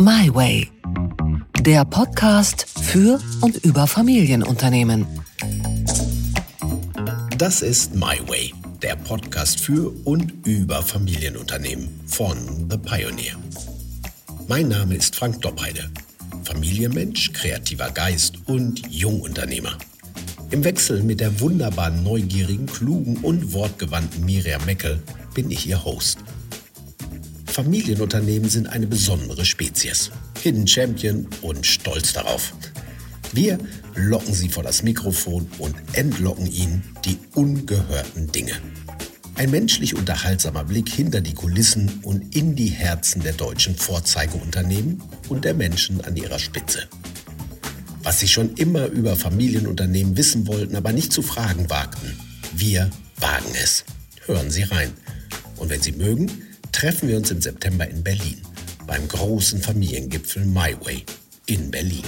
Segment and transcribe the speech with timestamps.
[0.00, 0.70] My Way.
[1.62, 5.04] Der Podcast für und über Familienunternehmen.
[7.36, 12.36] Das ist My Way, der Podcast für und über Familienunternehmen von
[12.70, 13.34] The Pioneer.
[14.46, 15.90] Mein Name ist Frank Doppheide,
[16.44, 19.76] Familienmensch, kreativer Geist und Jungunternehmer.
[20.52, 25.02] Im Wechsel mit der wunderbaren, neugierigen, klugen und wortgewandten Miriam Meckel
[25.34, 26.18] bin ich Ihr Host.
[27.58, 30.12] Familienunternehmen sind eine besondere Spezies.
[30.40, 32.54] Hidden Champion und stolz darauf.
[33.32, 33.58] Wir
[33.96, 38.52] locken sie vor das Mikrofon und entlocken ihnen die ungehörten Dinge.
[39.34, 45.44] Ein menschlich unterhaltsamer Blick hinter die Kulissen und in die Herzen der deutschen Vorzeigeunternehmen und
[45.44, 46.86] der Menschen an ihrer Spitze.
[48.04, 52.16] Was sie schon immer über Familienunternehmen wissen wollten, aber nicht zu fragen wagten.
[52.54, 53.84] Wir wagen es.
[54.26, 54.92] Hören Sie rein.
[55.56, 56.30] Und wenn Sie mögen,
[56.78, 58.40] treffen wir uns im September in Berlin
[58.86, 61.04] beim großen Familiengipfel My Way
[61.46, 62.04] in Berlin.